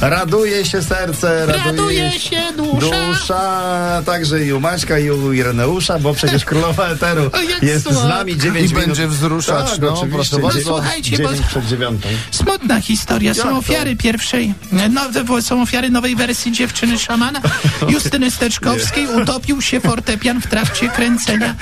Raduje 0.00 0.64
się 0.64 0.82
serce, 0.82 1.46
raduje, 1.46 1.64
Raduje 1.64 2.10
się 2.20 2.42
dusza. 2.56 3.06
dusza. 3.06 4.02
Także 4.06 4.44
i 4.44 4.52
u 4.52 4.60
Maćka, 4.60 4.98
i 4.98 5.10
u 5.10 5.32
Ireneusza, 5.32 5.98
bo 5.98 6.14
przecież 6.14 6.44
królowa 6.44 6.86
Eteru 6.88 7.30
jest 7.62 7.84
słodko. 7.84 8.00
z 8.00 8.04
nami 8.04 8.36
9 8.36 8.70
I 8.70 8.74
minut. 8.74 8.86
będzie 8.86 9.08
wzruszać, 9.08 9.70
tak, 9.70 9.78
no, 9.80 9.88
oczywiście. 9.92 10.12
proszę 10.14 10.38
bardzo. 10.42 10.58
Dziewięć- 10.58 10.66
Słuchajcie, 10.66 11.10
bo- 11.10 11.28
9 11.28 11.46
przed 11.46 11.66
dziewiątą. 11.66 12.08
Smutna 12.30 12.80
historia. 12.80 13.28
Jak 13.28 13.36
Są 13.36 13.50
to? 13.52 13.56
ofiary 13.58 13.96
pierwszej, 13.96 14.54
no, 14.72 15.40
są 15.42 15.62
ofiary 15.62 15.90
nowej 15.90 16.16
wersji 16.16 16.52
dziewczyny 16.52 16.98
szamana. 16.98 17.40
Justyny 17.88 18.30
Steczkowskiej 18.30 19.06
utopił 19.06 19.62
się 19.62 19.80
fortepian 19.80 20.40
w 20.40 20.46
trakcie 20.46 20.88
kręcenia 20.88 21.54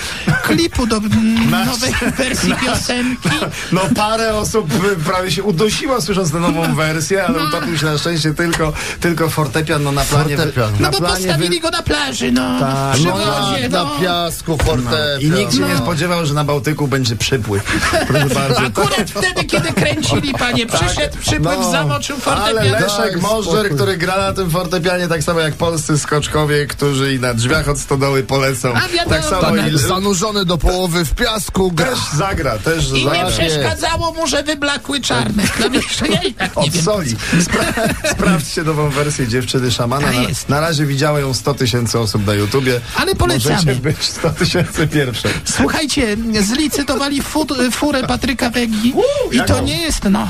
klipu 0.42 0.86
do 0.86 0.96
mm, 0.96 1.50
nowej 1.66 1.92
wersji 2.16 2.54
piosenki. 2.66 3.28
No 3.72 3.80
parę 3.96 4.34
osób 4.34 4.84
y, 4.84 4.96
prawie 5.04 5.30
się 5.30 5.42
udusiło 5.42 6.00
słysząc 6.00 6.32
tę 6.32 6.38
nową 6.40 6.74
wersję, 6.74 7.24
ale 7.24 7.44
utopił 7.48 7.78
się 7.78 7.86
na 7.86 7.98
szczęście 7.98 8.09
tylko, 8.36 8.72
tylko 9.00 9.30
fortepian 9.30 9.82
no, 9.82 9.92
na 9.92 10.04
planie. 10.04 10.36
Fortepian. 10.36 10.72
Na 10.72 10.78
No 10.80 10.90
bo 10.90 10.98
planie 10.98 11.14
postawili 11.26 11.60
go 11.60 11.70
na 11.70 11.82
plaży, 11.82 12.32
no. 12.32 12.60
Tak. 12.60 12.94
Przy 12.94 13.04
No 13.04 13.12
wodzie, 13.12 13.60
jak 13.62 13.70
no. 13.72 13.84
na 13.84 14.00
piasku 14.00 14.56
fortepian. 14.64 15.20
I 15.20 15.30
nikt 15.30 15.52
się 15.54 15.60
nie 15.60 15.74
No. 15.74 15.78
spodziewał, 15.78 16.26
że 16.26 16.34
na 16.34 16.44
Bałtyku 16.44 16.88
będzie 16.88 17.16
przypływ. 17.16 17.62
Proszę 18.08 18.26
bardzo. 18.34 18.60
Akurat 18.60 19.10
wtedy, 19.10 19.44
kiedy 19.44 19.72
kręcili, 19.72 20.32
panie, 20.34 20.66
przyszedł 20.66 21.18
przypływ, 21.18 21.58
No, 21.60 21.70
zamoczył 21.70 22.16
Ale 22.26 22.36
fortepian. 22.36 22.72
Leszek 22.82 23.12
Daj 23.12 23.22
Możdżer, 23.22 23.74
który 23.74 23.96
gra 23.96 24.16
na 24.16 24.32
tym 24.32 24.50
fortepianie, 24.50 25.08
tak 25.08 25.22
samo 25.22 25.40
jak 25.40 25.54
polscy 25.54 25.98
skoczkowie, 25.98 26.66
którzy 26.66 27.14
i 27.14 27.20
na 27.20 27.34
drzwiach 27.34 27.68
od 27.68 27.78
stodoły 27.78 28.22
polecą. 28.22 28.72
A 28.74 28.88
wiadomo, 28.88 29.16
tak 29.16 29.24
samo 29.24 29.56
tak. 29.56 29.72
i 29.72 29.78
Zanurzony 29.78 30.44
do 30.44 30.58
połowy 30.58 31.04
w 31.04 31.14
piasku 31.14 31.72
gra. 31.72 31.86
też 31.86 31.98
zagra, 32.16 32.58
też 32.58 32.88
I 32.88 32.92
nie 32.92 33.04
zagra. 33.04 33.26
przeszkadzało 33.26 34.12
mu, 34.12 34.26
że 34.26 34.42
wyblakły 34.42 35.00
czarne 35.00 35.42
klawisze. 35.42 36.08
Ja 36.08 36.22
i 36.22 36.34
tak 36.34 36.56
nie 36.56 36.62
Od 36.62 36.70
wiem. 36.70 36.84
soli. 36.84 37.16
Spra- 37.16 37.94
sprawdźcie 38.12 38.62
nową 38.62 38.90
wersję 38.90 39.28
Dziewczyny 39.28 39.70
Szamana. 39.70 40.06
Tak 40.06 40.16
Na, 40.16 40.56
na 40.56 40.60
razie 40.60 40.86
widziało 40.86 41.18
ją 41.18 41.34
100 41.34 41.54
tysięcy 41.54 41.98
osób 41.98 42.26
na 42.26 42.34
YouTubie. 42.34 42.80
Ale 42.96 43.14
polecamy. 43.14 43.54
Możecie 43.54 43.74
być 43.74 44.02
100 44.02 44.30
tysięcy 44.30 44.86
pierwsze. 44.86 45.28
Słuchajcie, 45.44 46.16
zlicytowali 46.40 47.22
fu 47.22 47.46
furę 47.72 48.02
Patryka 48.06 48.50
Wegi 48.50 48.94
i 49.32 49.40
to 49.46 49.60
nie 49.60 49.82
jest 49.82 50.04
no 50.10 50.28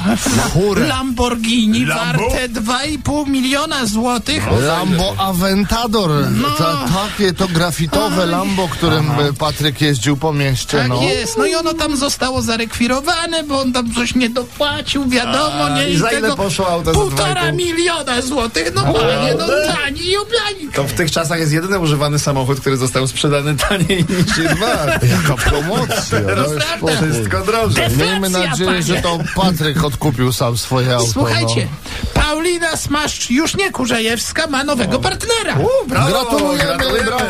Furę. 0.52 0.86
Lamborghini 0.86 1.84
Lambo? 1.84 2.30
warte 2.30 2.48
2,5 2.48 3.28
miliona 3.28 3.86
złotych. 3.86 4.44
Lambo 4.60 5.14
Aventador. 5.18 6.10
No. 6.30 6.50
Ta, 6.50 6.88
takie 6.94 7.32
to 7.32 7.48
grafitowe 7.48 8.26
Lambo, 8.26 8.68
którym 8.68 9.10
e, 9.10 9.32
Patryk 9.32 9.80
jeździł 9.80 10.16
po 10.16 10.32
mieście. 10.32 10.78
Tak 10.78 10.88
no. 10.88 11.02
jest, 11.02 11.38
no 11.38 11.46
i 11.46 11.54
ono 11.54 11.74
tam 11.74 11.96
zostało 11.96 12.42
zarekwirowane, 12.42 13.44
bo 13.44 13.60
on 13.60 13.72
tam 13.72 13.94
coś 13.94 14.14
nie 14.14 14.30
dopłacił, 14.30 15.08
wiadomo, 15.08 15.64
A, 15.64 15.78
nie? 15.78 15.90
i 15.90 15.96
za 15.96 16.10
ile 16.10 16.36
poszło 16.36 16.68
auto 16.68 16.92
Półtora 16.92 17.49
2,5? 17.52 17.56
miliona 17.56 18.22
złotych, 18.22 18.72
no 18.74 18.82
panie, 18.82 19.34
no 19.38 19.46
tani 19.74 20.00
i 20.06 20.16
oblani. 20.16 20.72
To 20.74 20.84
w 20.84 20.92
tych 20.92 21.10
czasach 21.10 21.38
jest 21.38 21.52
jedyny 21.52 21.78
używany 21.78 22.18
samochód, 22.18 22.60
który 22.60 22.76
został 22.76 23.06
sprzedany 23.06 23.56
taniej 23.56 24.04
niż 24.08 24.54
dwa. 24.56 24.86
Jaka 25.12 25.34
promocja. 25.50 26.20
Teraz 26.26 26.50
daj 26.56 26.78
spokój. 26.78 26.96
wszystko 27.12 27.40
drożej. 27.40 27.84
Deflacja, 27.88 28.06
Miejmy 28.06 28.30
nadzieję, 28.30 28.70
panie. 28.70 28.82
że 28.82 28.96
to 28.96 29.18
Patryk 29.34 29.84
odkupił 29.84 30.32
sam 30.32 30.58
swoje 30.58 30.94
auto. 30.94 31.12
Słuchajcie, 31.12 31.68
No. 31.70 32.09
Paulina 32.34 32.76
Smaszcz, 32.76 33.30
już 33.30 33.56
nie 33.56 33.70
Kurzejewska, 33.72 34.46
ma 34.46 34.64
nowego 34.64 34.98
partnera. 34.98 35.56
U, 35.58 35.88
brawo, 35.88 36.08
Gratulujemy, 36.10 37.04
brawo. 37.04 37.24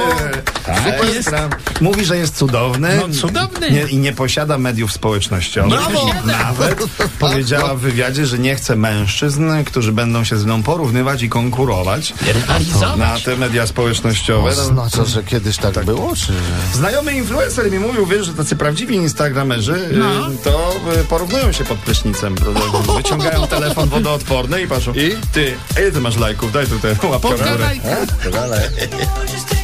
Super 0.77 1.15
jest. 1.15 1.29
sprawa. 1.29 1.57
Mówi, 1.81 2.05
że 2.05 2.17
jest 2.17 2.37
cudowny. 2.37 2.89
No, 3.09 3.15
cudowny. 3.21 3.71
Nie, 3.71 3.83
I 3.83 3.99
nie 3.99 4.13
posiada 4.13 4.59
mediów 4.59 4.93
społecznościowych. 4.93 5.71
Brawo. 5.71 6.11
Nawet 6.25 6.85
powiedziała 7.19 7.75
w 7.75 7.79
wywiadzie, 7.81 8.27
że 8.27 8.39
nie 8.39 8.55
chce 8.57 8.77
mężczyzn, 8.77 9.51
którzy 9.67 9.93
będą 9.93 10.25
się 10.25 10.37
z 10.37 10.45
mną 10.45 10.63
porównywać 10.63 11.23
i 11.23 11.29
konkurować 11.29 12.15
Rywalizować. 12.35 12.99
na 12.99 13.19
te 13.25 13.37
media 13.37 13.67
społecznościowe. 13.67 14.53
To 14.53 14.57
No, 14.73 14.89
znaczy, 14.89 15.11
że 15.11 15.23
kiedyś 15.23 15.57
tak, 15.57 15.85
było, 15.85 16.17
czy... 16.17 16.33
Znajomy 16.75 17.13
influencer 17.13 17.73
mi 17.73 17.79
mówił, 17.79 18.07
wiesz, 18.07 18.27
że 18.27 18.33
tacy 18.35 18.57
prawdziwi 18.57 18.95
instagramerzy 18.95 19.73
y, 19.75 19.97
No. 19.97 20.07
to 20.45 20.75
y, 21.01 21.05
porównują 21.05 21.53
się 21.53 21.65
pod 21.65 21.79
prysznicem. 21.79 22.35
prawda? 22.35 22.61
Wyciągają 22.97 23.47
telefon 23.47 23.89
wodoodporny 23.89 24.63
i 24.63 24.67
patrzą. 24.67 24.90
I? 24.97 25.17
Ty, 25.33 25.57
a 25.77 25.81
ile 25.81 25.93
ty 25.93 26.01
masz 26.01 26.17
lajków? 26.17 26.53
Daj 26.53 26.67
tu 26.67 26.79
tę 26.79 26.97
łapkę 27.09 27.29
w 27.29 27.39
górę. 27.39 27.71